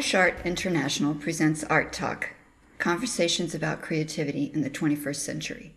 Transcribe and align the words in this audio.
Fresh 0.00 0.14
Art 0.14 0.34
International 0.46 1.14
presents 1.14 1.62
Art 1.64 1.92
Talk 1.92 2.30
Conversations 2.78 3.54
about 3.54 3.82
Creativity 3.82 4.50
in 4.54 4.62
the 4.62 4.70
21st 4.70 5.16
Century. 5.16 5.74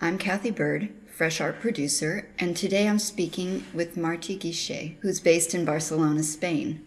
I'm 0.00 0.16
Kathy 0.16 0.52
Bird, 0.52 0.90
Fresh 1.08 1.40
Art 1.40 1.58
producer, 1.58 2.30
and 2.38 2.56
today 2.56 2.86
I'm 2.86 3.00
speaking 3.00 3.64
with 3.74 3.96
Martí 3.96 4.38
Guixé, 4.38 4.94
who's 5.00 5.18
based 5.18 5.56
in 5.56 5.64
Barcelona, 5.64 6.22
Spain. 6.22 6.86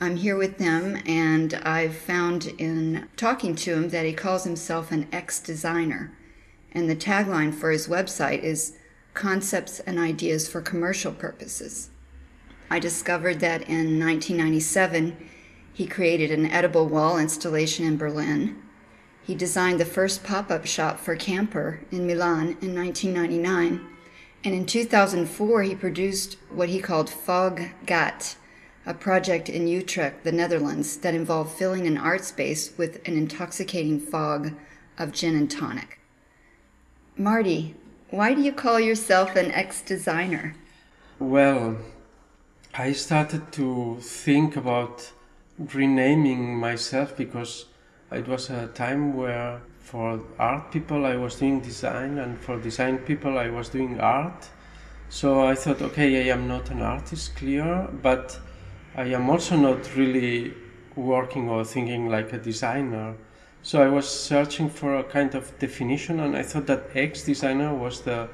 I'm 0.00 0.14
here 0.14 0.36
with 0.36 0.58
them, 0.58 1.02
and 1.06 1.54
I've 1.54 1.96
found 1.96 2.54
in 2.56 3.08
talking 3.16 3.56
to 3.56 3.72
him 3.74 3.88
that 3.88 4.06
he 4.06 4.12
calls 4.12 4.44
himself 4.44 4.92
an 4.92 5.08
ex 5.10 5.40
designer. 5.40 6.16
And 6.70 6.88
the 6.88 6.94
tagline 6.94 7.52
for 7.52 7.72
his 7.72 7.88
website 7.88 8.44
is 8.44 8.78
Concepts 9.12 9.80
and 9.80 9.98
Ideas 9.98 10.48
for 10.48 10.60
Commercial 10.60 11.10
Purposes. 11.10 11.90
I 12.70 12.78
discovered 12.78 13.40
that 13.40 13.62
in 13.62 13.98
1997 13.98 15.30
he 15.72 15.86
created 15.86 16.30
an 16.30 16.46
edible 16.50 16.86
wall 16.86 17.18
installation 17.18 17.86
in 17.86 17.96
Berlin. 17.96 18.60
He 19.22 19.34
designed 19.34 19.80
the 19.80 19.84
first 19.84 20.24
pop 20.24 20.50
up 20.50 20.66
shop 20.66 20.98
for 20.98 21.16
Camper 21.16 21.80
in 21.90 22.06
Milan 22.06 22.56
in 22.60 22.74
1999. 22.74 23.88
And 24.44 24.54
in 24.54 24.66
2004, 24.66 25.62
he 25.62 25.74
produced 25.74 26.36
what 26.50 26.68
he 26.68 26.80
called 26.80 27.08
Fog 27.08 27.62
Gat, 27.86 28.36
a 28.84 28.92
project 28.92 29.48
in 29.48 29.68
Utrecht, 29.68 30.24
the 30.24 30.32
Netherlands, 30.32 30.96
that 30.98 31.14
involved 31.14 31.52
filling 31.52 31.86
an 31.86 31.96
art 31.96 32.24
space 32.24 32.72
with 32.76 33.06
an 33.06 33.16
intoxicating 33.16 34.00
fog 34.00 34.52
of 34.98 35.12
gin 35.12 35.36
and 35.36 35.50
tonic. 35.50 36.00
Marty, 37.16 37.76
why 38.10 38.34
do 38.34 38.42
you 38.42 38.52
call 38.52 38.80
yourself 38.80 39.36
an 39.36 39.52
ex 39.52 39.80
designer? 39.80 40.54
Well, 41.18 41.78
I 42.74 42.92
started 42.92 43.52
to 43.52 43.98
think 44.00 44.56
about 44.56 45.12
renaming 45.74 46.58
myself 46.58 47.16
because 47.16 47.66
it 48.10 48.28
was 48.28 48.50
a 48.50 48.66
time 48.68 49.14
where 49.14 49.60
for 49.78 50.20
art 50.38 50.70
people 50.70 51.04
I 51.06 51.16
was 51.16 51.36
doing 51.36 51.60
design 51.60 52.18
and 52.18 52.38
for 52.38 52.58
design 52.58 52.98
people 52.98 53.38
I 53.38 53.48
was 53.48 53.68
doing 53.68 54.00
art. 54.00 54.48
So 55.08 55.46
I 55.46 55.54
thought, 55.54 55.82
okay, 55.82 56.24
I 56.24 56.32
am 56.32 56.48
not 56.48 56.70
an 56.70 56.80
artist, 56.80 57.36
clear, 57.36 57.88
but 58.02 58.38
I 58.94 59.04
am 59.04 59.28
also 59.28 59.56
not 59.56 59.94
really 59.96 60.54
working 60.96 61.48
or 61.48 61.64
thinking 61.64 62.08
like 62.08 62.32
a 62.32 62.38
designer. 62.38 63.14
So 63.62 63.82
I 63.82 63.88
was 63.88 64.08
searching 64.08 64.68
for 64.68 64.96
a 64.96 65.04
kind 65.04 65.34
of 65.34 65.58
definition, 65.58 66.20
and 66.20 66.36
I 66.36 66.42
thought 66.42 66.66
that 66.66 66.90
ex 66.94 67.24
designer 67.24 67.74
was 67.74 68.00
the 68.00 68.28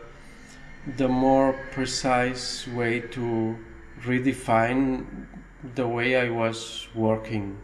the 0.97 1.09
more 1.09 1.53
precise 1.73 2.67
way 2.69 3.01
to 3.01 3.57
redefine 4.03 5.05
the 5.75 5.87
way 5.87 6.17
I 6.17 6.31
was 6.31 6.89
working. 6.95 7.59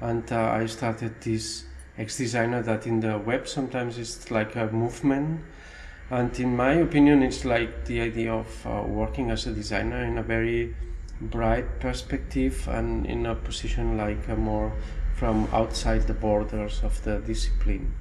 And 0.00 0.30
uh, 0.32 0.50
I 0.50 0.66
started 0.66 1.20
this 1.20 1.64
ex 1.98 2.18
designer 2.18 2.62
that 2.62 2.86
in 2.86 3.00
the 3.00 3.18
web 3.18 3.48
sometimes 3.48 3.98
it's 3.98 4.30
like 4.30 4.56
a 4.56 4.66
movement. 4.66 5.40
And 6.10 6.38
in 6.38 6.56
my 6.56 6.74
opinion, 6.74 7.22
it's 7.22 7.44
like 7.44 7.86
the 7.86 8.00
idea 8.00 8.32
of 8.32 8.66
uh, 8.66 8.82
working 8.86 9.30
as 9.30 9.46
a 9.46 9.52
designer 9.52 10.04
in 10.04 10.18
a 10.18 10.22
very 10.22 10.76
bright 11.20 11.80
perspective 11.80 12.68
and 12.68 13.06
in 13.06 13.26
a 13.26 13.34
position 13.34 13.96
like 13.96 14.28
a 14.28 14.36
more 14.36 14.72
from 15.16 15.48
outside 15.52 16.06
the 16.06 16.14
borders 16.14 16.82
of 16.84 17.02
the 17.04 17.18
discipline. 17.20 17.94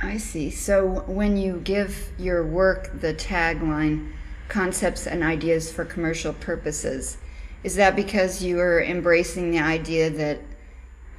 I 0.00 0.16
see. 0.16 0.50
So 0.50 1.04
when 1.06 1.36
you 1.36 1.60
give 1.62 2.10
your 2.18 2.44
work 2.44 3.00
the 3.00 3.14
tagline, 3.14 4.12
concepts 4.48 5.06
and 5.06 5.22
ideas 5.22 5.72
for 5.72 5.84
commercial 5.84 6.32
purposes, 6.32 7.18
is 7.64 7.76
that 7.76 7.96
because 7.96 8.42
you 8.42 8.58
are 8.60 8.82
embracing 8.82 9.50
the 9.50 9.58
idea 9.58 10.10
that 10.10 10.40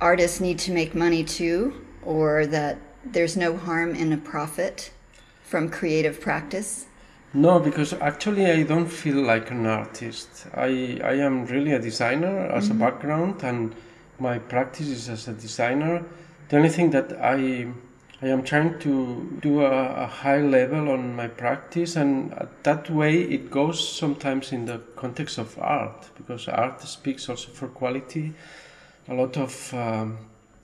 artists 0.02 0.40
need 0.40 0.59
to 0.59 0.72
make 0.72 0.94
money 0.94 1.24
too, 1.24 1.86
or 2.04 2.46
that 2.48 2.78
there's 3.06 3.38
no 3.38 3.56
harm 3.58 3.96
in 3.96 4.12
a 4.14 4.18
profit 4.18 4.92
from 5.44 5.70
creative 5.70 6.20
practice? 6.20 6.88
No, 7.34 7.59
because 7.59 7.94
actually 7.94 8.46
I 8.46 8.64
don't 8.64 8.88
feel 8.88 9.22
like 9.24 9.50
an 9.52 9.66
artist. 9.66 10.46
I, 10.53 11.00
I 11.03 11.14
am 11.14 11.46
really 11.46 11.72
a 11.72 11.80
designer 11.80 12.48
as 12.48 12.70
mm-hmm. 12.70 12.82
a 12.82 12.92
background, 12.92 13.44
and 13.44 13.74
my 14.20 14.38
practice 14.38 14.88
is 14.88 15.09
as 15.09 15.28
a 15.28 15.34
designer. 15.34 16.03
The 16.50 16.58
only 16.58 16.70
thing 16.70 16.92
that 16.92 17.14
I 17.20 17.68
I 18.23 18.28
am 18.28 18.41
trying 18.44 18.79
to 18.79 19.38
do 19.41 19.66
a, 19.66 20.03
a, 20.03 20.07
high 20.07 20.39
level 20.39 20.89
on 20.89 21.13
my 21.13 21.28
practice, 21.28 21.97
and 21.97 22.34
that 22.63 22.89
way 22.89 23.22
it 23.22 23.51
goes 23.51 23.85
sometimes 23.85 24.53
in 24.53 24.66
the 24.66 24.79
context 24.95 25.38
of 25.38 25.59
art, 25.59 26.09
because 26.16 26.47
art 26.47 26.81
speaks 26.84 27.28
also 27.28 27.51
for 27.51 27.67
quality. 27.67 28.34
A 29.09 29.13
lot 29.13 29.35
of 29.35 29.73
um, 29.73 30.19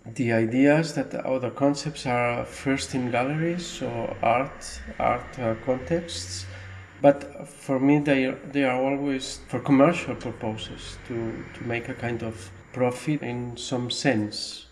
the 0.05 0.31
ideas 0.31 0.93
that 0.93 1.25
or 1.25 1.41
the 1.41 1.49
concepts 1.49 2.05
are 2.05 2.45
first 2.45 2.95
in 2.95 3.11
galleries, 3.11 3.65
so 3.65 4.15
art, 4.23 4.79
art 4.97 5.37
uh, 5.37 5.55
contexts. 5.65 6.45
But 7.01 7.45
for 7.45 7.77
me, 7.77 7.99
they 7.99 8.35
they 8.53 8.63
are 8.63 8.81
always 8.81 9.41
for 9.49 9.59
commercial 9.59 10.15
purposes 10.15 10.97
to 11.09 11.43
to 11.55 11.63
make 11.65 11.89
a 11.89 11.93
kind 11.93 12.23
of 12.23 12.51
profit 12.71 13.21
in 13.21 13.57
some 13.57 13.91
sense. 13.91 14.68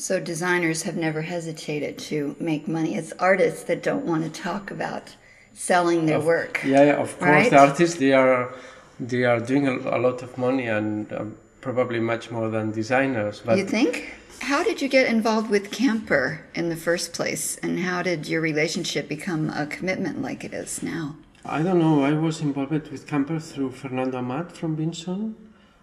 So 0.00 0.20
designers 0.20 0.84
have 0.84 0.96
never 0.96 1.22
hesitated 1.22 1.98
to 2.10 2.36
make 2.38 2.68
money. 2.68 2.94
It's 2.94 3.12
artists 3.18 3.64
that 3.64 3.82
don't 3.82 4.06
want 4.06 4.22
to 4.22 4.30
talk 4.30 4.70
about 4.70 5.16
selling 5.54 6.06
their 6.06 6.18
of, 6.18 6.24
work. 6.24 6.62
Yeah, 6.64 6.84
yeah 6.84 7.02
of 7.02 7.18
course. 7.18 7.30
Right? 7.30 7.50
The 7.50 7.58
artists 7.58 7.96
they 7.98 8.12
are 8.12 8.54
they 9.00 9.24
are 9.24 9.40
doing 9.40 9.66
a, 9.66 9.74
a 9.96 9.98
lot 9.98 10.22
of 10.22 10.38
money 10.38 10.68
and 10.68 11.12
um, 11.12 11.36
probably 11.60 11.98
much 11.98 12.30
more 12.30 12.48
than 12.48 12.70
designers. 12.70 13.42
But 13.44 13.58
you 13.58 13.66
think? 13.66 14.14
How 14.40 14.62
did 14.62 14.80
you 14.80 14.88
get 14.88 15.08
involved 15.08 15.50
with 15.50 15.72
Camper 15.72 16.46
in 16.54 16.68
the 16.68 16.76
first 16.76 17.12
place, 17.12 17.58
and 17.60 17.80
how 17.80 18.04
did 18.04 18.28
your 18.28 18.40
relationship 18.40 19.08
become 19.08 19.50
a 19.50 19.66
commitment 19.66 20.22
like 20.22 20.44
it 20.44 20.54
is 20.54 20.80
now? 20.80 21.16
I 21.44 21.64
don't 21.64 21.80
know. 21.80 22.04
I 22.04 22.12
was 22.12 22.40
involved 22.40 22.70
with 22.70 23.04
Camper 23.08 23.40
through 23.40 23.72
Fernando 23.72 24.18
Amat 24.18 24.52
from 24.52 24.76
Vinçon. 24.76 25.34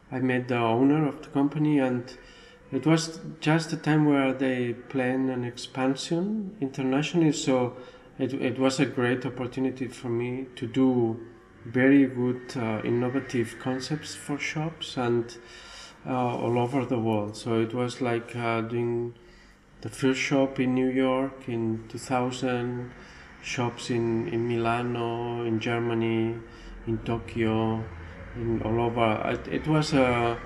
I 0.09 0.19
met 0.19 0.47
the 0.47 0.55
owner 0.55 1.05
of 1.05 1.21
the 1.21 1.27
company 1.27 1.79
and 1.79 2.17
it 2.75 2.85
was 2.85 3.19
just 3.39 3.71
a 3.73 3.77
time 3.77 4.05
where 4.05 4.33
they 4.33 4.73
planned 4.73 5.29
an 5.29 5.43
expansion 5.43 6.55
internationally, 6.59 7.31
so 7.31 7.75
it, 8.17 8.33
it 8.33 8.59
was 8.59 8.79
a 8.79 8.85
great 8.85 9.25
opportunity 9.25 9.87
for 9.87 10.09
me 10.09 10.47
to 10.55 10.67
do 10.67 11.19
very 11.65 12.05
good 12.05 12.41
uh, 12.55 12.81
innovative 12.83 13.57
concepts 13.59 14.15
for 14.15 14.37
shops 14.37 14.97
and 14.97 15.37
uh, 16.05 16.11
all 16.13 16.59
over 16.59 16.85
the 16.85 16.99
world. 16.99 17.35
So 17.35 17.59
it 17.59 17.73
was 17.73 18.01
like 18.01 18.35
uh, 18.35 18.61
doing 18.61 19.15
the 19.81 19.89
first 19.89 20.19
shop 20.19 20.59
in 20.59 20.75
New 20.75 20.89
York 20.89 21.47
in 21.47 21.83
2000, 21.89 22.91
shops 23.41 23.89
in, 23.89 24.27
in 24.29 24.47
Milano, 24.47 25.43
in 25.43 25.59
Germany, 25.59 26.35
in 26.87 26.97
Tokyo, 26.99 27.83
in 28.35 28.61
all 28.63 28.81
over. 28.81 29.21
It, 29.25 29.53
it 29.53 29.67
was 29.67 29.93
a 29.93 30.37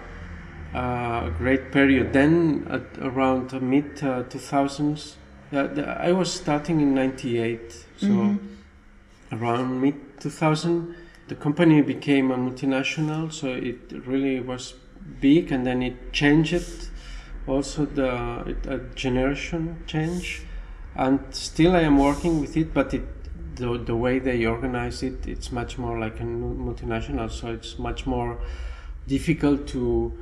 a 0.73 1.31
great 1.37 1.71
period. 1.71 2.13
Then, 2.13 2.65
around 3.01 3.59
mid 3.61 4.03
uh, 4.03 4.23
2000s, 4.23 5.15
I 5.51 6.11
was 6.11 6.31
starting 6.31 6.79
in 6.81 6.93
98, 6.93 7.85
so 7.97 8.07
mm-hmm. 8.07 9.35
around 9.35 9.81
mid 9.81 10.19
2000, 10.19 10.95
the 11.27 11.35
company 11.35 11.81
became 11.81 12.31
a 12.31 12.37
multinational, 12.37 13.31
so 13.31 13.47
it 13.47 13.91
really 14.05 14.39
was 14.39 14.73
big, 15.19 15.51
and 15.51 15.65
then 15.65 15.81
it 15.81 16.13
changed. 16.13 16.89
Also, 17.47 17.85
the 17.85 18.43
it, 18.45 18.65
a 18.67 18.79
generation 18.93 19.83
change, 19.87 20.43
and 20.95 21.19
still 21.31 21.75
I 21.75 21.81
am 21.81 21.97
working 21.97 22.41
with 22.41 22.55
it, 22.55 22.73
but 22.73 22.93
it 22.93 23.07
the, 23.59 23.77
the 23.77 23.95
way 23.95 24.19
they 24.19 24.45
organize 24.45 25.03
it, 25.03 25.27
it's 25.27 25.51
much 25.51 25.77
more 25.77 25.99
like 25.99 26.19
a 26.19 26.23
multinational, 26.23 27.29
so 27.29 27.49
it's 27.49 27.77
much 27.77 28.05
more 28.05 28.39
difficult 29.07 29.67
to 29.67 30.13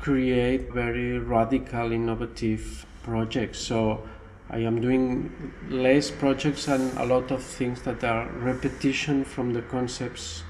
create 0.00 0.72
very 0.72 1.18
radical, 1.18 1.92
innovative 1.92 2.86
projects. 3.02 3.58
So 3.58 4.02
I 4.48 4.58
am 4.58 4.80
doing 4.80 5.52
less 5.68 6.10
projects 6.10 6.68
and 6.68 6.96
a 6.98 7.04
lot 7.04 7.30
of 7.30 7.42
things 7.42 7.82
that 7.82 8.02
are 8.02 8.28
repetition 8.30 9.24
from 9.24 9.52
the 9.52 9.62
concepts 9.62 10.42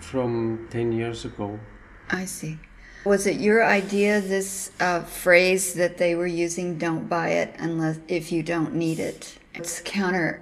from 0.00 0.68
10 0.70 0.92
years 0.92 1.24
ago. 1.24 1.58
I 2.10 2.24
see. 2.24 2.58
Was 3.04 3.26
it 3.26 3.36
your 3.36 3.64
idea, 3.64 4.20
this 4.22 4.70
uh, 4.80 5.02
phrase 5.02 5.74
that 5.74 5.98
they 5.98 6.14
were 6.14 6.26
using, 6.26 6.78
don't 6.78 7.06
buy 7.06 7.28
it 7.28 7.54
unless 7.58 7.98
if 8.08 8.32
you 8.32 8.42
don't 8.42 8.74
need 8.74 8.98
it? 8.98 9.38
It's 9.54 9.80
counter 9.84 10.40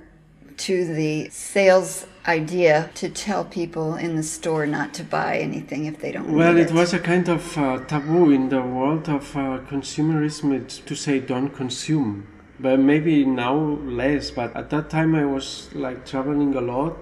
to 0.58 0.94
the 0.94 1.28
sales 1.30 2.06
idea 2.26 2.90
to 2.94 3.08
tell 3.08 3.44
people 3.44 3.96
in 3.96 4.16
the 4.16 4.22
store 4.22 4.66
not 4.66 4.94
to 4.94 5.02
buy 5.02 5.38
anything 5.38 5.86
if 5.86 5.98
they 5.98 6.12
don't 6.12 6.32
well 6.32 6.56
it, 6.56 6.70
it 6.70 6.72
was 6.72 6.92
a 6.92 6.98
kind 6.98 7.28
of 7.28 7.58
uh, 7.58 7.78
taboo 7.86 8.30
in 8.30 8.48
the 8.48 8.60
world 8.60 9.08
of 9.08 9.36
uh, 9.36 9.58
consumerism 9.68 10.84
to 10.84 10.94
say 10.94 11.18
don't 11.18 11.50
consume 11.50 12.26
but 12.60 12.78
maybe 12.78 13.24
now 13.24 13.54
less 13.56 14.30
but 14.30 14.54
at 14.54 14.70
that 14.70 14.88
time 14.88 15.14
i 15.14 15.24
was 15.24 15.68
like 15.74 16.06
traveling 16.06 16.54
a 16.54 16.60
lot 16.60 16.96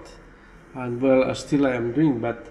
and 0.74 1.02
well 1.02 1.22
uh, 1.22 1.34
still 1.34 1.66
i 1.66 1.74
am 1.74 1.92
doing 1.92 2.18
but 2.18 2.50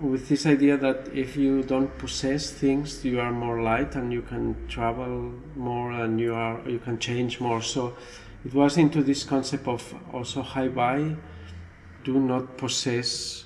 with 0.00 0.28
this 0.28 0.46
idea 0.46 0.76
that 0.76 1.08
if 1.12 1.36
you 1.36 1.62
don't 1.62 1.96
possess 1.98 2.50
things, 2.50 3.04
you 3.04 3.20
are 3.20 3.32
more 3.32 3.62
light 3.62 3.94
and 3.96 4.12
you 4.12 4.22
can 4.22 4.56
travel 4.68 5.32
more 5.56 5.92
and 5.92 6.20
you 6.20 6.34
are 6.34 6.60
you 6.68 6.78
can 6.78 6.98
change 6.98 7.40
more. 7.40 7.62
So 7.62 7.96
it 8.44 8.54
was 8.54 8.76
into 8.76 9.02
this 9.02 9.24
concept 9.24 9.66
of 9.66 9.94
also 10.12 10.42
Hi-Bye, 10.42 11.16
do 12.08 12.18
not 12.18 12.56
possess 12.56 13.44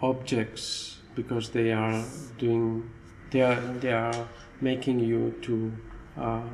objects 0.00 0.96
because 1.14 1.50
they 1.50 1.72
are 1.72 2.02
doing 2.38 2.90
they 3.30 3.42
are 3.42 3.60
they 3.82 3.92
are 3.92 4.28
making 4.62 4.98
you 4.98 5.34
too 5.42 5.70
uh, 6.16 6.48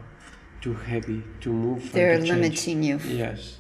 too 0.61 0.75
heavy 0.75 1.23
to 1.41 1.53
move. 1.53 1.93
They're 1.93 2.19
limiting 2.19 2.83
you. 2.83 2.99
Yes. 3.07 3.59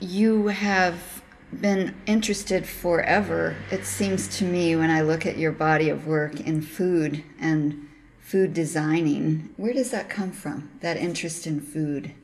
You 0.00 0.48
have 0.48 1.22
been 1.52 1.94
interested 2.06 2.66
forever, 2.66 3.56
it 3.70 3.84
seems 3.84 4.22
to 4.38 4.44
me, 4.44 4.74
when 4.74 4.90
I 4.90 5.02
look 5.02 5.26
at 5.26 5.36
your 5.36 5.52
body 5.52 5.90
of 5.90 6.06
work 6.06 6.40
in 6.40 6.62
food 6.62 7.22
and 7.38 7.88
food 8.18 8.54
designing. 8.54 9.50
Where 9.56 9.74
does 9.74 9.90
that 9.90 10.08
come 10.08 10.32
from, 10.32 10.70
that 10.80 10.96
interest 10.96 11.46
in 11.46 11.60
food? 11.60 12.14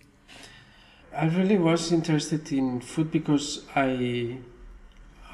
I 1.12 1.26
really 1.26 1.58
was 1.58 1.90
interested 1.90 2.52
in 2.52 2.80
food 2.80 3.10
because 3.10 3.66
I, 3.74 4.38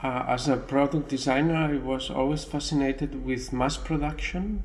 uh, 0.02 0.24
as 0.28 0.48
a 0.48 0.56
product 0.56 1.08
designer, 1.10 1.54
I 1.54 1.76
was 1.76 2.08
always 2.08 2.44
fascinated 2.44 3.26
with 3.26 3.52
mass 3.52 3.76
production. 3.76 4.62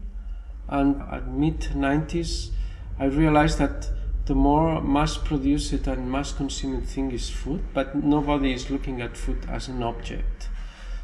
And 0.70 1.02
at 1.12 1.28
mid 1.28 1.60
90s, 1.60 2.52
I 2.98 3.06
realized 3.06 3.58
that 3.58 3.90
the 4.26 4.36
more 4.36 4.82
mass 4.82 5.18
produced 5.18 5.74
and 5.74 6.10
mass 6.10 6.32
consumed 6.32 6.88
thing 6.88 7.12
is 7.12 7.30
food, 7.30 7.62
but 7.74 7.94
nobody 7.94 8.54
is 8.54 8.70
looking 8.70 9.02
at 9.02 9.18
food 9.18 9.46
as 9.50 9.68
an 9.68 9.84
object. 9.84 10.48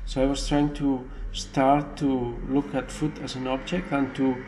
So 0.05 0.23
I 0.23 0.25
was 0.25 0.47
trying 0.47 0.73
to 0.75 1.09
start 1.33 1.97
to 1.97 2.37
look 2.47 2.73
at 2.73 2.89
food 2.91 3.19
as 3.21 3.35
an 3.35 3.47
object 3.47 3.91
and 3.91 4.15
to 4.15 4.41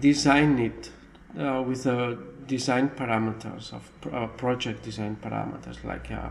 design 0.00 0.58
it 0.58 0.90
uh, 1.38 1.62
with 1.66 1.84
the 1.84 2.18
design 2.54 2.90
parameters 2.90 3.72
of 3.72 3.84
uh, 4.12 4.26
project 4.42 4.82
design 4.82 5.16
parameters 5.22 5.82
like 5.84 6.10
uh, 6.10 6.28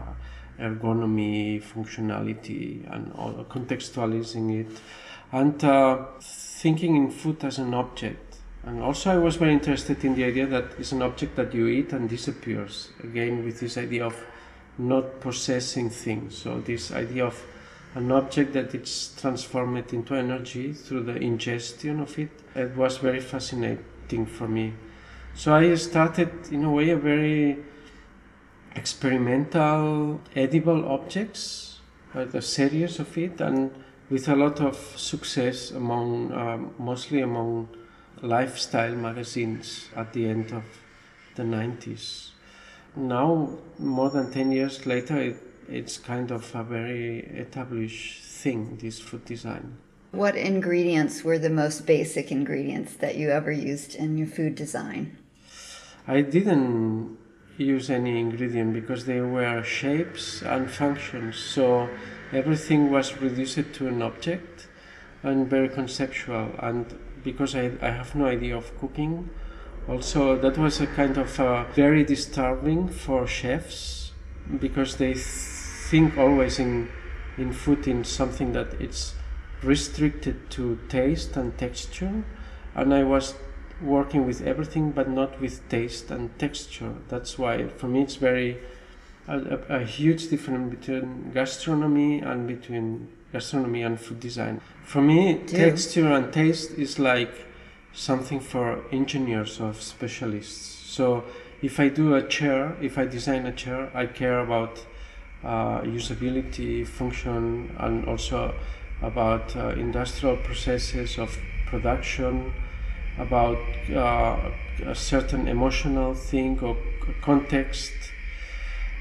ergonomy, 0.59 1.63
functionality, 1.63 2.63
and 2.93 3.11
all, 3.13 3.45
contextualizing 3.49 4.45
it, 4.61 4.81
and 5.31 5.63
uh, 5.63 6.05
thinking 6.61 6.95
in 6.95 7.09
food 7.09 7.43
as 7.43 7.57
an 7.57 7.73
object 7.73 8.29
and 8.63 8.81
also, 8.81 9.11
I 9.11 9.17
was 9.17 9.37
very 9.37 9.53
interested 9.53 10.03
in 10.03 10.15
the 10.15 10.25
idea 10.25 10.45
that 10.47 10.65
it's 10.77 10.91
an 10.91 11.01
object 11.01 11.35
that 11.37 11.53
you 11.53 11.67
eat 11.67 11.93
and 11.93 12.09
disappears. 12.09 12.89
Again, 13.03 13.45
with 13.45 13.59
this 13.59 13.77
idea 13.77 14.05
of 14.05 14.25
not 14.77 15.21
possessing 15.21 15.89
things. 15.89 16.37
So, 16.37 16.59
this 16.59 16.91
idea 16.91 17.25
of 17.25 17.41
an 17.95 18.11
object 18.11 18.53
that 18.53 18.75
it's 18.75 19.15
transformed 19.19 19.93
into 19.93 20.13
energy 20.13 20.73
through 20.73 21.03
the 21.03 21.15
ingestion 21.15 22.01
of 22.01 22.19
it, 22.19 22.31
it 22.53 22.75
was 22.75 22.97
very 22.97 23.21
fascinating 23.21 24.25
for 24.25 24.47
me. 24.47 24.73
So, 25.35 25.53
I 25.53 25.75
started, 25.75 26.31
in 26.51 26.63
a 26.65 26.71
way, 26.71 26.89
a 26.89 26.97
very 26.97 27.57
experimental, 28.75 30.21
edible 30.35 30.85
objects, 30.85 31.79
uh, 32.15 32.25
a 32.33 32.41
series 32.41 32.99
of 32.99 33.17
it, 33.17 33.39
and 33.41 33.71
with 34.09 34.27
a 34.27 34.35
lot 34.35 34.59
of 34.59 34.75
success 34.97 35.71
among, 35.71 36.31
um, 36.33 36.73
mostly 36.77 37.21
among 37.21 37.69
lifestyle 38.21 38.95
magazines 38.95 39.87
at 39.95 40.13
the 40.13 40.27
end 40.27 40.51
of 40.51 40.63
the 41.35 41.43
90s. 41.43 42.31
Now, 42.95 43.57
more 43.77 44.09
than 44.09 44.31
10 44.31 44.51
years 44.51 44.85
later, 44.85 45.17
it, 45.17 45.37
it's 45.69 45.97
kind 45.97 46.31
of 46.31 46.53
a 46.55 46.63
very 46.63 47.19
established 47.19 48.23
thing, 48.23 48.77
this 48.81 48.99
food 48.99 49.25
design. 49.25 49.77
What 50.11 50.35
ingredients 50.35 51.23
were 51.23 51.37
the 51.37 51.51
most 51.51 51.85
basic 51.85 52.31
ingredients 52.31 52.93
that 52.95 53.15
you 53.15 53.29
ever 53.29 53.51
used 53.51 53.93
in 53.93 54.17
your 54.17 54.27
food 54.27 54.55
design? 54.55 55.17
I 56.07 56.21
didn't 56.21 57.17
use 57.57 57.91
any 57.91 58.19
ingredient 58.19 58.73
because 58.73 59.05
they 59.05 59.21
were 59.21 59.61
shapes 59.63 60.41
and 60.41 60.71
functions, 60.71 61.37
so 61.37 61.89
everything 62.33 62.89
was 62.89 63.21
reduced 63.21 63.73
to 63.73 63.87
an 63.87 64.01
object 64.01 64.67
and 65.21 65.47
very 65.47 65.69
conceptual. 65.69 66.49
And 66.57 66.85
because 67.23 67.55
I, 67.55 67.71
I 67.79 67.91
have 67.91 68.15
no 68.15 68.25
idea 68.25 68.57
of 68.57 68.75
cooking. 68.79 69.29
Also, 69.87 70.35
that 70.37 70.57
was 70.57 70.81
a 70.81 70.87
kind 70.87 71.17
of 71.17 71.39
uh, 71.39 71.65
very 71.75 72.03
disturbing 72.03 72.89
for 72.89 73.27
chefs 73.27 74.11
because 74.59 74.95
they 74.95 75.13
think 75.13 76.17
always 76.17 76.57
in 76.59 76.89
in 77.37 77.53
food 77.53 77.87
in 77.87 78.03
something 78.03 78.51
that 78.51 78.73
it's 78.81 79.13
restricted 79.63 80.49
to 80.51 80.79
taste 80.87 81.35
and 81.35 81.57
texture, 81.57 82.23
and 82.75 82.93
I 82.93 83.03
was 83.03 83.35
working 83.81 84.25
with 84.25 84.41
everything 84.41 84.91
but 84.91 85.09
not 85.09 85.39
with 85.39 85.67
taste 85.69 86.11
and 86.11 86.37
texture. 86.37 86.93
That's 87.07 87.37
why 87.37 87.67
for 87.67 87.87
me 87.87 88.03
it's 88.03 88.15
very 88.15 88.59
a, 89.27 89.37
a, 89.37 89.75
a 89.79 89.83
huge 89.85 90.29
difference 90.29 90.75
between 90.75 91.31
gastronomy 91.31 92.19
and 92.19 92.47
between 92.47 93.09
gastronomy 93.31 93.83
and 93.83 93.99
food 93.99 94.19
design. 94.19 94.59
For 94.83 95.01
me, 95.01 95.39
texture 95.45 96.11
and 96.11 96.33
taste 96.33 96.71
is 96.71 96.97
like 96.99 97.45
something 97.93 98.39
for 98.39 98.83
engineers 98.91 99.59
or 99.59 99.73
specialists. 99.73 100.65
So 100.89 101.23
if 101.61 101.79
I 101.79 101.89
do 101.89 102.15
a 102.15 102.27
chair, 102.27 102.75
if 102.81 102.97
I 102.97 103.05
design 103.05 103.45
a 103.45 103.51
chair, 103.51 103.91
I 103.93 104.07
care 104.07 104.39
about 104.39 104.85
uh, 105.43 105.81
usability, 105.81 106.85
function, 106.87 107.75
and 107.77 108.05
also 108.07 108.55
about 109.01 109.55
uh, 109.55 109.69
industrial 109.69 110.37
processes 110.37 111.17
of 111.17 111.37
production, 111.65 112.53
about 113.17 113.57
uh, 113.93 114.37
a 114.85 114.95
certain 114.95 115.47
emotional 115.47 116.13
thing 116.13 116.59
or 116.61 116.77
context 117.21 117.93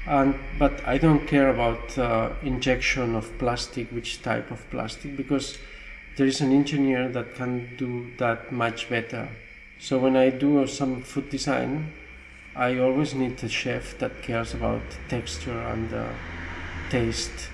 and 0.09 0.35
but 0.57 0.81
I 0.87 0.97
don't 0.97 1.27
care 1.27 1.49
about 1.49 1.97
uh, 1.97 2.31
injection 2.41 3.15
of 3.15 3.37
plastic, 3.37 3.91
which 3.91 4.21
type 4.23 4.49
of 4.49 4.67
plastic, 4.71 5.15
because 5.15 5.59
there 6.17 6.25
is 6.25 6.41
an 6.41 6.51
engineer 6.51 7.09
that 7.09 7.35
can 7.35 7.75
do 7.77 8.11
that 8.17 8.51
much 8.51 8.89
better. 8.89 9.29
So 9.79 9.99
when 9.99 10.17
I 10.17 10.31
do 10.31 10.65
some 10.67 11.03
food 11.03 11.29
design, 11.29 11.93
I 12.55 12.79
always 12.79 13.13
need 13.13 13.41
a 13.43 13.49
chef 13.49 13.97
that 13.99 14.21
cares 14.23 14.53
about 14.53 14.81
texture 15.09 15.59
and 15.59 15.93
uh, 15.93 16.09
taste, 16.89 17.49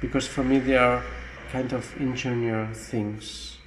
because 0.00 0.26
for 0.26 0.44
me 0.44 0.58
they 0.58 0.76
are 0.76 1.02
kind 1.50 1.72
of 1.72 1.94
engineer 2.00 2.68
things. 2.72 3.58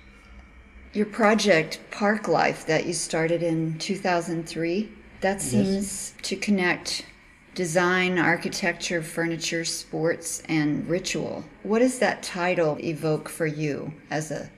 Your 0.93 1.05
project 1.05 1.79
Park 1.91 2.27
Life 2.27 2.65
that 2.65 2.85
you 2.85 2.93
started 2.93 3.43
in 3.43 3.77
2003, 3.77 4.89
that 5.21 5.41
seems 5.41 5.75
yes. 5.75 6.13
to 6.23 6.35
connect 6.35 7.05
design, 7.53 8.17
architecture, 8.17 9.01
furniture, 9.01 9.65
sports, 9.65 10.41
and 10.47 10.87
ritual. 10.87 11.43
What 11.63 11.79
does 11.79 11.99
that 11.99 12.23
title 12.23 12.77
evoke 12.79 13.27
for 13.29 13.45
you 13.45 13.93
as 14.09 14.31
a 14.31 14.49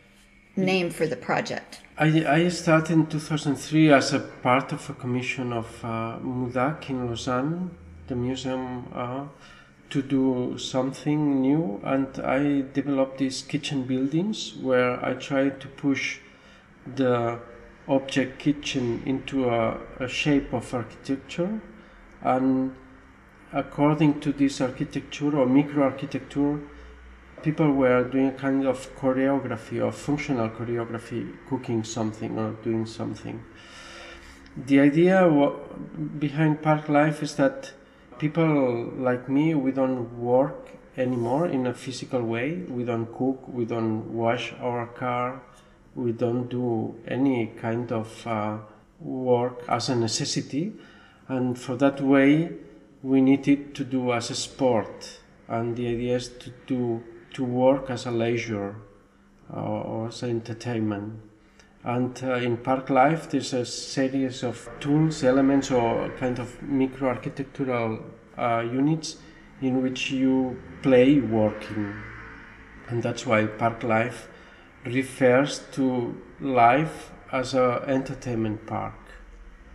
name 0.55 0.89
for 0.89 1.07
the 1.07 1.15
project? 1.15 1.81
I, 1.97 2.25
I 2.25 2.49
started 2.49 2.93
in 2.93 3.07
2003 3.07 3.91
as 3.91 4.13
a 4.13 4.19
part 4.19 4.71
of 4.71 4.89
a 4.89 4.93
commission 4.93 5.51
of 5.53 5.83
uh, 5.83 6.19
MUDAC 6.19 6.89
in 6.89 7.07
Lausanne, 7.07 7.71
the 8.07 8.15
museum, 8.15 8.87
uh, 8.93 9.25
to 9.91 10.01
do 10.01 10.57
something 10.57 11.41
new. 11.41 11.79
And 11.83 12.07
I 12.19 12.65
developed 12.73 13.19
these 13.19 13.41
kitchen 13.41 13.83
buildings 13.83 14.55
where 14.55 15.03
I 15.05 15.13
tried 15.13 15.61
to 15.61 15.67
push 15.67 16.19
the 16.95 17.39
object 17.87 18.39
kitchen 18.39 19.03
into 19.05 19.49
a, 19.49 19.77
a 19.99 20.07
shape 20.07 20.53
of 20.53 20.73
architecture 20.73 21.61
and 22.21 22.75
according 23.51 24.19
to 24.21 24.31
this 24.31 24.61
architecture 24.61 25.37
or 25.37 25.45
microarchitecture, 25.45 26.65
people 27.43 27.71
were 27.71 28.03
doing 28.03 28.27
a 28.27 28.31
kind 28.31 28.65
of 28.65 28.95
choreography 28.95 29.83
or 29.83 29.91
functional 29.91 30.49
choreography, 30.49 31.35
cooking 31.49 31.83
something 31.83 32.37
or 32.37 32.51
doing 32.63 32.85
something. 32.85 33.43
The 34.55 34.79
idea 34.81 35.27
behind 36.19 36.61
Park 36.61 36.89
Life 36.89 37.23
is 37.23 37.35
that 37.35 37.73
people 38.21 38.93
like 38.97 39.27
me, 39.27 39.55
we 39.55 39.71
don't 39.71 40.19
work 40.19 40.69
anymore 40.95 41.47
in 41.47 41.65
a 41.65 41.73
physical 41.73 42.21
way. 42.21 42.57
We 42.69 42.83
don't 42.83 43.07
cook, 43.17 43.47
we 43.47 43.65
don't 43.65 44.13
wash 44.13 44.53
our 44.61 44.85
car, 44.85 45.41
we 45.95 46.11
don't 46.11 46.47
do 46.47 46.95
any 47.07 47.47
kind 47.59 47.91
of 47.91 48.27
uh, 48.27 48.57
work 48.99 49.63
as 49.67 49.89
a 49.89 49.95
necessity. 49.95 50.73
And 51.27 51.57
for 51.57 51.75
that 51.77 51.99
way, 51.99 52.51
we 53.01 53.21
needed 53.21 53.73
to 53.75 53.83
do 53.83 54.13
as 54.13 54.29
a 54.29 54.35
sport, 54.35 55.19
and 55.47 55.75
the 55.75 55.87
idea 55.87 56.17
is 56.17 56.29
to 56.29 56.51
do 56.67 57.03
to 57.33 57.43
work 57.43 57.89
as 57.89 58.05
a 58.05 58.11
leisure 58.11 58.75
uh, 59.51 59.59
or 59.59 60.09
as 60.09 60.21
entertainment. 60.21 61.30
And 61.83 62.21
uh, 62.23 62.33
in 62.35 62.57
Park 62.57 62.89
Life, 62.89 63.29
there's 63.31 63.53
a 63.53 63.65
series 63.65 64.43
of 64.43 64.69
tools, 64.79 65.23
elements, 65.23 65.71
or 65.71 66.09
kind 66.19 66.37
of 66.37 66.61
micro 66.61 67.09
architectural 67.09 67.99
uh, 68.37 68.59
units 68.59 69.17
in 69.61 69.81
which 69.81 70.11
you 70.11 70.61
play 70.83 71.19
working. 71.19 71.95
And 72.87 73.01
that's 73.01 73.25
why 73.25 73.45
park 73.45 73.83
life 73.83 74.27
refers 74.85 75.59
to 75.71 76.21
life 76.39 77.11
as 77.31 77.53
an 77.53 77.83
entertainment 77.87 78.67
park. 78.67 78.93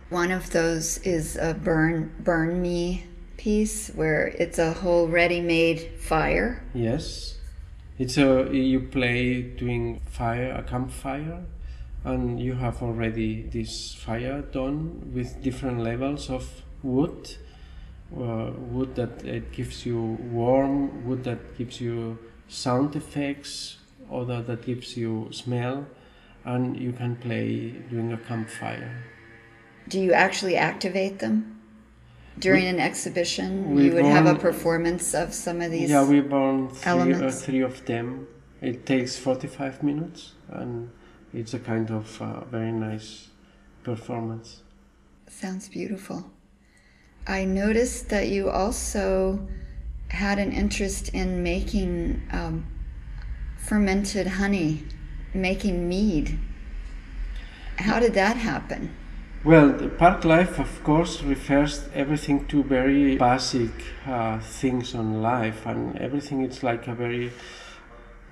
One 0.09 0.31
of 0.31 0.51
those 0.51 0.99
is 0.99 1.35
a 1.35 1.53
burn 1.53 2.13
burn 2.19 2.61
me 2.61 3.05
piece 3.35 3.89
where 3.89 4.27
it's 4.27 4.59
a 4.59 4.71
whole 4.71 5.07
ready-made 5.07 5.99
fire. 5.99 6.63
Yes, 6.73 7.37
it's 7.97 8.17
a 8.17 8.49
you 8.51 8.79
play 8.79 9.41
doing 9.41 9.99
fire 10.05 10.51
a 10.51 10.63
campfire, 10.63 11.43
and 12.07 12.39
you 12.39 12.53
have 12.53 12.81
already 12.81 13.41
this 13.51 13.93
fire 13.93 14.41
done 14.41 15.11
with 15.13 15.43
different 15.43 15.79
levels 15.81 16.29
of 16.29 16.45
wood. 16.81 17.35
Uh, 18.15 18.51
wood 18.71 18.95
that 18.95 19.25
it 19.25 19.51
gives 19.51 19.85
you 19.85 20.17
warm, 20.31 21.05
wood 21.05 21.25
that 21.25 21.57
gives 21.57 21.81
you 21.81 22.17
sound 22.47 22.95
effects, 22.95 23.77
other 24.09 24.41
that 24.41 24.65
gives 24.65 24.95
you 24.95 25.27
smell, 25.31 25.85
and 26.45 26.79
you 26.79 26.93
can 26.93 27.17
play 27.17 27.75
during 27.89 28.13
a 28.13 28.17
campfire. 28.17 29.03
Do 29.89 29.99
you 29.99 30.13
actually 30.13 30.55
activate 30.55 31.19
them 31.19 31.59
during 32.39 32.63
We- 32.63 32.69
an 32.69 32.79
exhibition? 32.79 33.75
we 33.75 33.85
You 33.87 33.93
would 33.95 34.05
have 34.05 34.27
a 34.27 34.35
performance 34.35 35.13
of 35.13 35.33
some 35.33 35.59
of 35.59 35.69
these. 35.71 35.89
Yeah, 35.89 36.05
we 36.07 36.21
burn 36.21 36.69
three, 36.69 37.13
uh, 37.13 37.29
three 37.31 37.61
of 37.61 37.85
them. 37.85 38.27
It 38.61 38.85
takes 38.85 39.17
45 39.17 39.83
minutes, 39.83 40.31
and 40.49 40.89
it's 41.33 41.53
a 41.53 41.59
kind 41.59 41.91
of 41.91 42.21
uh, 42.21 42.45
very 42.45 42.71
nice 42.71 43.29
performance. 43.83 44.61
Sounds 45.27 45.69
beautiful. 45.69 46.31
I 47.27 47.43
noticed 47.43 48.09
that 48.09 48.29
you 48.29 48.49
also 48.49 49.47
had 50.09 50.39
an 50.39 50.51
interest 50.51 51.09
in 51.09 51.43
making 51.43 52.21
um, 52.31 52.65
fermented 53.57 54.27
honey, 54.27 54.83
making 55.33 55.89
mead. 55.89 56.39
How 57.77 57.99
did 57.99 58.13
that 58.13 58.37
happen? 58.37 58.95
Well, 59.43 59.71
the 59.71 59.87
park 59.87 60.25
life, 60.25 60.59
of 60.59 60.83
course, 60.83 61.21
refers 61.21 61.87
everything 61.93 62.47
to 62.47 62.63
very 62.63 63.17
basic 63.17 63.71
uh, 64.05 64.39
things 64.39 64.95
on 64.95 65.21
life, 65.21 65.65
and 65.65 65.97
everything 65.99 66.41
is 66.41 66.63
like 66.63 66.87
a 66.87 66.95
very 66.95 67.31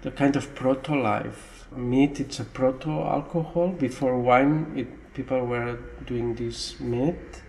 the 0.01 0.11
kind 0.11 0.35
of 0.35 0.53
proto 0.55 0.95
life. 0.95 1.54
Meat, 1.75 2.19
it's 2.19 2.39
a 2.39 2.45
proto 2.45 2.91
alcohol. 2.91 3.69
Before 3.69 4.19
wine, 4.19 4.73
it, 4.75 5.13
people 5.13 5.45
were 5.45 5.77
doing 6.05 6.35
this 6.35 6.79
meat, 6.79 7.41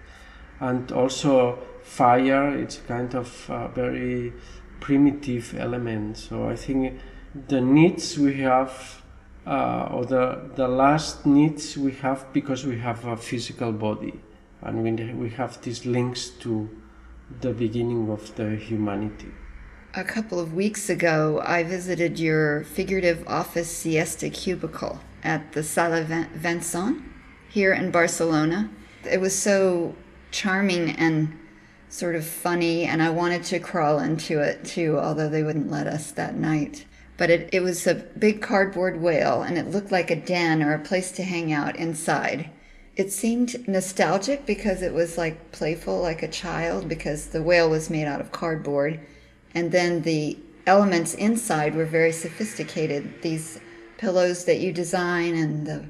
and 0.61 0.91
also 0.93 1.59
fire. 1.83 2.57
It's 2.57 2.79
a 2.79 2.83
kind 2.83 3.15
of 3.15 3.51
a 3.51 3.69
very 3.69 4.33
primitive 4.81 5.55
element. 5.59 6.17
So 6.17 6.49
I 6.49 6.57
think 6.57 6.99
the 7.49 7.61
needs 7.61 8.19
we 8.19 8.41
have 8.43 9.03
uh, 9.47 9.89
or 9.93 10.05
the, 10.05 10.51
the 10.57 10.67
last 10.67 11.25
needs 11.25 11.77
we 11.77 11.93
have 11.93 12.33
because 12.33 12.67
we 12.67 12.79
have 12.79 13.05
a 13.05 13.17
physical 13.17 13.73
body 13.73 14.15
and 14.63 14.83
we, 14.83 14.91
we 15.15 15.31
have 15.31 15.61
these 15.63 15.87
links 15.87 16.31
to 16.31 16.69
the 17.41 17.53
beginning 17.53 18.11
of 18.11 18.35
the 18.37 18.57
humanity. 18.57 19.29
A 19.99 20.05
couple 20.05 20.39
of 20.39 20.53
weeks 20.53 20.91
ago, 20.91 21.43
I 21.43 21.63
visited 21.63 22.19
your 22.19 22.65
figurative 22.65 23.25
office 23.27 23.75
siesta 23.75 24.29
cubicle 24.29 25.01
at 25.25 25.53
the 25.53 25.63
Sala 25.63 26.05
Vinçon 26.05 27.03
here 27.49 27.73
in 27.73 27.91
Barcelona. 27.91 28.69
It 29.11 29.23
was 29.23 29.35
so 29.35 29.95
charming 30.31 30.91
and 30.91 31.39
sort 31.89 32.15
of 32.15 32.27
funny, 32.27 32.85
and 32.85 33.03
I 33.03 33.09
wanted 33.09 33.43
to 33.45 33.59
crawl 33.59 33.99
into 33.99 34.39
it 34.39 34.67
too, 34.67 34.99
although 34.99 35.31
they 35.31 35.43
wouldn't 35.43 35.71
let 35.71 35.87
us 35.87 36.11
that 36.11 36.37
night. 36.37 36.85
But 37.17 37.31
it, 37.31 37.49
it 37.55 37.61
was 37.61 37.87
a 37.87 37.95
big 37.95 38.43
cardboard 38.43 39.01
whale, 39.01 39.41
and 39.41 39.57
it 39.57 39.71
looked 39.71 39.93
like 39.93 40.11
a 40.11 40.21
den 40.21 40.63
or 40.63 40.75
a 40.75 40.79
place 40.79 41.11
to 41.13 41.23
hang 41.23 41.55
out 41.55 41.75
inside. 41.75 42.51
It 42.97 43.13
seemed 43.13 43.67
nostalgic 43.67 44.45
because 44.45 44.83
it 44.83 44.93
was 44.93 45.17
like 45.17 45.53
playful, 45.53 46.03
like 46.03 46.23
a 46.23 46.29
child, 46.29 46.87
because 46.87 47.29
the 47.29 47.43
whale 47.43 47.71
was 47.71 47.89
made 47.89 48.05
out 48.05 48.21
of 48.21 48.31
cardboard. 48.31 49.01
And 49.57 49.73
then 49.73 50.03
the 50.03 50.39
elements 50.67 51.15
inside 51.15 51.75
were 51.75 51.87
very 51.87 52.13
sophisticated. 52.13 53.23
These 53.23 53.59
pillows 53.97 54.45
that 54.45 54.59
you 54.61 54.71
design 54.71 55.35
and 55.35 55.67
the, 55.67 55.89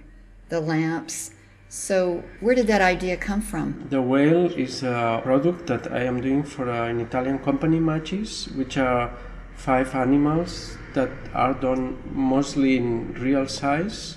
the 0.50 0.60
lamps. 0.60 1.32
So, 1.68 2.22
where 2.38 2.54
did 2.54 2.68
that 2.68 2.80
idea 2.80 3.16
come 3.16 3.42
from? 3.42 3.88
The 3.90 4.00
whale 4.00 4.46
is 4.52 4.84
a 4.84 5.20
product 5.24 5.66
that 5.66 5.90
I 5.92 6.04
am 6.04 6.20
doing 6.20 6.44
for 6.44 6.70
uh, 6.70 6.86
an 6.86 7.00
Italian 7.00 7.40
company, 7.40 7.80
Magis, 7.80 8.46
which 8.54 8.78
are 8.78 9.12
five 9.56 9.92
animals 9.96 10.78
that 10.94 11.10
are 11.34 11.54
done 11.54 11.98
mostly 12.14 12.76
in 12.76 13.14
real 13.14 13.48
size 13.48 14.16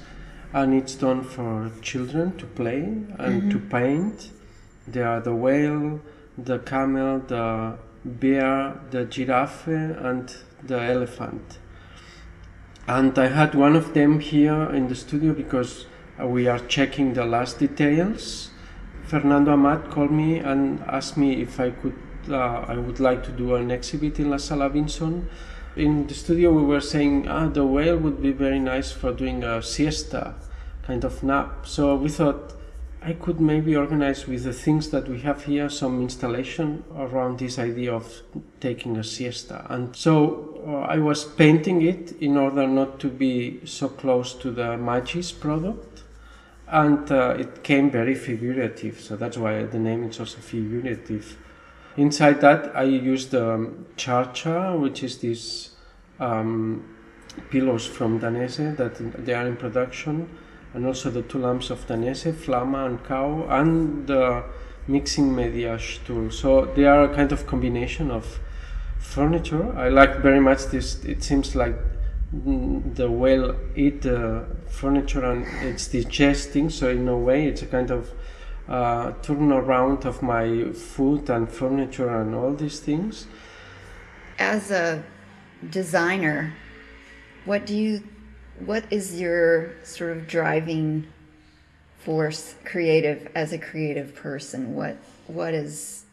and 0.53 0.75
it's 0.75 0.93
done 0.93 1.23
for 1.23 1.71
children 1.81 2.37
to 2.37 2.45
play 2.45 2.81
and 3.17 3.49
to 3.51 3.57
mm-hmm. 3.57 3.69
paint. 3.69 4.31
They 4.87 5.01
are 5.01 5.19
the 5.19 5.33
whale, 5.33 6.01
the 6.37 6.59
camel, 6.59 7.19
the 7.19 7.77
bear, 8.05 8.79
the 8.91 9.05
giraffe, 9.05 9.67
and 9.67 10.35
the 10.63 10.79
elephant. 10.81 11.59
And 12.87 13.17
I 13.19 13.27
had 13.27 13.53
one 13.53 13.75
of 13.75 13.93
them 13.93 14.19
here 14.19 14.63
in 14.63 14.87
the 14.87 14.95
studio 14.95 15.33
because 15.33 15.85
we 16.19 16.47
are 16.47 16.59
checking 16.59 17.13
the 17.13 17.25
last 17.25 17.59
details. 17.59 18.49
Fernando 19.03 19.53
Amat 19.53 19.89
called 19.89 20.11
me 20.11 20.39
and 20.39 20.81
asked 20.81 21.17
me 21.17 21.41
if 21.41 21.59
I 21.59 21.71
could, 21.71 21.95
uh, 22.29 22.65
I 22.67 22.77
would 22.77 22.99
like 22.99 23.23
to 23.25 23.31
do 23.31 23.55
an 23.55 23.71
exhibit 23.71 24.19
in 24.19 24.29
La 24.29 24.37
Sala 24.37 24.69
Vinçon. 24.69 25.25
In 25.75 26.07
the 26.07 26.13
studio, 26.13 26.51
we 26.51 26.63
were 26.63 26.81
saying, 26.81 27.27
ah, 27.27 27.47
the 27.47 27.65
whale 27.65 27.97
would 27.97 28.21
be 28.21 28.31
very 28.31 28.59
nice 28.59 28.91
for 28.91 29.13
doing 29.13 29.43
a 29.43 29.61
siesta, 29.61 30.35
kind 30.83 31.03
of 31.03 31.23
nap. 31.23 31.67
So 31.67 31.95
we 31.95 32.09
thought 32.09 32.53
I 33.01 33.13
could 33.13 33.39
maybe 33.39 33.77
organize 33.77 34.27
with 34.27 34.43
the 34.43 34.51
things 34.51 34.89
that 34.89 35.07
we 35.07 35.21
have 35.21 35.45
here 35.45 35.69
some 35.69 36.01
installation 36.01 36.83
around 36.97 37.39
this 37.39 37.57
idea 37.57 37.93
of 37.93 38.21
taking 38.59 38.97
a 38.97 39.03
siesta. 39.03 39.65
And 39.69 39.95
so 39.95 40.61
uh, 40.67 40.81
I 40.81 40.97
was 40.97 41.23
painting 41.23 41.81
it 41.81 42.21
in 42.21 42.35
order 42.35 42.67
not 42.67 42.99
to 42.99 43.07
be 43.07 43.61
so 43.65 43.87
close 43.87 44.33
to 44.35 44.51
the 44.51 44.75
Magis 44.77 45.31
product. 45.31 46.03
And 46.67 47.09
uh, 47.09 47.35
it 47.39 47.63
came 47.63 47.89
very 47.89 48.15
figurative, 48.15 48.99
so 48.99 49.15
that's 49.15 49.37
why 49.37 49.63
the 49.63 49.79
name 49.79 50.03
is 50.03 50.19
also 50.19 50.37
figurative. 50.39 51.37
Inside 51.95 52.41
that, 52.41 52.75
I 52.75 52.83
used 52.83 53.33
um, 53.33 53.87
charcha, 53.95 54.79
which 54.79 55.03
is 55.03 55.17
these 55.17 55.71
um, 56.19 56.95
pillows 57.49 57.87
from 57.87 58.19
Danese 58.19 58.75
that 58.77 59.25
they 59.25 59.33
are 59.33 59.47
in 59.47 59.55
production, 59.55 60.29
and 60.73 60.85
also 60.85 61.09
the 61.09 61.21
two 61.23 61.39
lamps 61.39 61.69
of 61.69 61.85
Danese, 61.87 62.31
Flama 62.33 62.85
and 62.85 63.03
Cow, 63.03 63.45
and 63.49 64.07
the 64.07 64.43
mixing 64.87 65.29
mediage 65.31 66.03
tool. 66.05 66.31
So 66.31 66.65
they 66.75 66.85
are 66.85 67.03
a 67.03 67.15
kind 67.15 67.31
of 67.31 67.47
combination 67.47 68.11
of 68.11 68.39
furniture. 68.99 69.75
I 69.77 69.89
like 69.89 70.17
very 70.17 70.39
much 70.39 70.65
this. 70.65 71.03
It 71.05 71.23
seems 71.23 71.55
like 71.55 71.75
the 72.31 73.09
whale 73.09 73.55
eat 73.75 74.03
the 74.03 74.45
furniture 74.67 75.25
and 75.25 75.45
it's 75.63 75.87
digesting. 75.87 76.69
So 76.69 76.89
in 76.89 77.07
a 77.07 77.17
way, 77.17 77.47
it's 77.47 77.61
a 77.61 77.67
kind 77.67 77.89
of 77.91 78.11
uh, 78.67 79.13
turnaround 79.23 80.05
of 80.05 80.21
my 80.21 80.71
food 80.73 81.29
and 81.29 81.49
furniture 81.49 82.21
and 82.21 82.35
all 82.35 82.53
these 82.53 82.79
things. 82.79 83.25
As 84.37 84.71
a 84.71 85.03
designer, 85.69 86.53
what 87.45 87.65
do 87.65 87.75
you 87.75 88.03
what 88.65 88.83
is 88.91 89.19
your 89.19 89.73
sort 89.83 90.15
of 90.17 90.27
driving 90.27 91.07
force 91.97 92.55
creative 92.65 93.29
as 93.35 93.53
a 93.53 93.57
creative 93.57 94.15
person? 94.15 94.75
What 94.75 94.97
what 95.27 95.53
is 95.53 96.05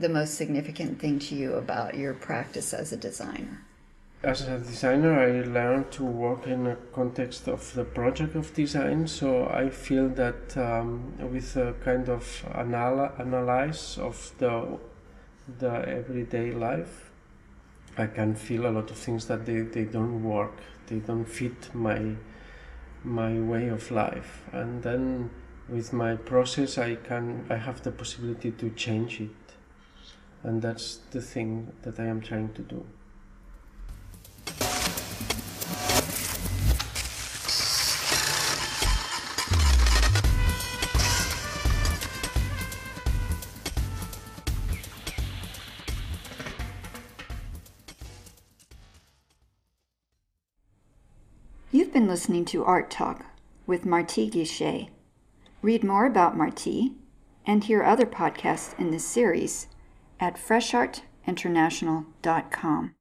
the 0.00 0.08
most 0.08 0.34
significant 0.34 1.00
thing 1.00 1.18
to 1.18 1.34
you 1.34 1.54
about 1.54 1.94
your 1.94 2.14
practice 2.14 2.72
as 2.72 2.92
a 2.92 2.96
designer? 2.96 3.62
As 4.22 4.40
a 4.48 4.58
designer, 4.58 5.20
I 5.20 5.46
learned 5.46 5.90
to 5.92 6.04
work 6.04 6.46
in 6.46 6.66
a 6.66 6.76
context 6.94 7.46
of 7.46 7.74
the 7.74 7.84
project 7.84 8.34
of 8.34 8.54
design. 8.54 9.06
So 9.06 9.48
I 9.48 9.68
feel 9.68 10.08
that 10.10 10.56
um, 10.56 11.12
with 11.30 11.56
a 11.56 11.74
kind 11.84 12.08
of 12.08 12.44
anal- 12.54 13.12
analyze 13.18 13.98
of 13.98 14.32
the 14.38 14.78
the 15.58 15.86
everyday 15.86 16.52
life, 16.52 17.10
I 17.98 18.06
can 18.06 18.34
feel 18.34 18.66
a 18.66 18.72
lot 18.72 18.90
of 18.90 18.96
things 18.96 19.26
that 19.26 19.44
they, 19.44 19.60
they 19.60 19.84
don't 19.84 20.22
work. 20.24 20.58
They 20.86 20.96
don't 20.96 21.24
fit 21.24 21.74
my 21.74 22.16
my 23.02 23.38
way 23.38 23.68
of 23.68 23.90
life. 23.90 24.42
And 24.52 24.82
then 24.82 25.30
with 25.68 25.92
my 25.92 26.16
process, 26.16 26.78
I 26.78 26.96
can 26.96 27.46
I 27.50 27.56
have 27.56 27.82
the 27.82 27.90
possibility 27.90 28.50
to 28.52 28.70
change 28.70 29.20
it. 29.20 29.30
And 30.42 30.60
that's 30.60 30.98
the 31.10 31.22
thing 31.22 31.72
that 31.82 31.98
I 31.98 32.04
am 32.04 32.20
trying 32.20 32.52
to 32.54 32.62
do. 32.62 32.86
Been 51.94 52.08
listening 52.08 52.44
to 52.46 52.64
Art 52.64 52.90
Talk 52.90 53.24
with 53.68 53.84
Martí 53.84 54.28
Guixé. 54.28 54.88
Read 55.62 55.84
more 55.84 56.06
about 56.06 56.36
Marti 56.36 56.96
and 57.46 57.62
hear 57.62 57.84
other 57.84 58.04
podcasts 58.04 58.76
in 58.80 58.90
this 58.90 59.04
series 59.04 59.68
at 60.18 60.34
freshartinternational.com. 60.34 62.94